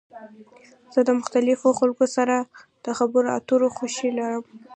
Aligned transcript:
زه 0.93 0.99
د 1.07 1.09
مختلفو 1.19 1.77
خلکو 1.79 2.05
سره 2.15 2.35
د 2.85 2.87
خبرو 2.97 3.27
اترو 3.37 3.67
خوښی 3.75 4.09
لرم. 4.17 4.43